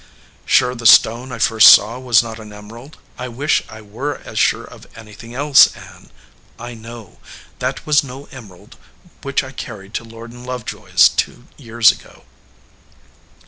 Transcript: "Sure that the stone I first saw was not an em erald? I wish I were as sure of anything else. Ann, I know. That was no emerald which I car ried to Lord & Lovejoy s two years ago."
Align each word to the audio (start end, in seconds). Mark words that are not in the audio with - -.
"Sure 0.47 0.73
that 0.73 0.79
the 0.79 0.85
stone 0.87 1.31
I 1.31 1.37
first 1.37 1.67
saw 1.67 1.99
was 1.99 2.23
not 2.23 2.39
an 2.39 2.51
em 2.51 2.69
erald? 2.69 2.95
I 3.19 3.27
wish 3.27 3.61
I 3.69 3.81
were 3.83 4.15
as 4.25 4.39
sure 4.39 4.63
of 4.63 4.87
anything 4.95 5.35
else. 5.35 5.77
Ann, 5.77 6.09
I 6.57 6.73
know. 6.73 7.19
That 7.59 7.85
was 7.85 8.03
no 8.03 8.25
emerald 8.31 8.77
which 9.21 9.43
I 9.43 9.51
car 9.51 9.77
ried 9.77 9.93
to 9.93 10.03
Lord 10.03 10.33
& 10.33 10.33
Lovejoy 10.33 10.93
s 10.93 11.07
two 11.07 11.45
years 11.55 11.91
ago." 11.91 12.23